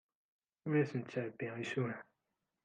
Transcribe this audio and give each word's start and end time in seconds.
Ur 0.65 0.73
asen-d-ttɛebbiɣ 0.81 1.53
isura. 1.63 1.97